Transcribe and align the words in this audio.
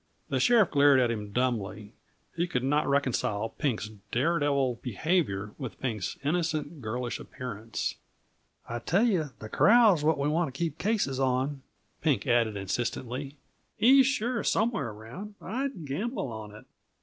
The 0.29 0.39
sheriff 0.39 0.71
glared 0.71 0.99
at 0.99 1.11
him 1.11 1.31
dumbly; 1.31 1.93
he 2.35 2.47
could 2.47 2.63
not 2.63 2.87
reconcile 2.87 3.49
Pink's 3.49 3.91
daredevil 4.11 4.79
behavior 4.81 5.51
with 5.59 5.79
Pink's 5.79 6.17
innocent, 6.23 6.81
girlish 6.81 7.19
appearance. 7.19 7.97
"I 8.67 8.79
tell 8.79 9.05
yuh 9.05 9.29
the 9.37 9.47
corral's 9.47 10.03
what 10.03 10.17
we 10.17 10.27
want 10.27 10.55
t' 10.55 10.57
keep 10.57 10.79
cases 10.79 11.19
on," 11.19 11.61
Pink 12.01 12.25
added 12.25 12.57
insistently. 12.57 13.35
"He's 13.77 14.07
sure 14.07 14.43
somewheres 14.43 14.91
around 14.95 15.35
I'd 15.39 15.85
gamble 15.85 16.31
on 16.31 16.49
it. 16.55 16.65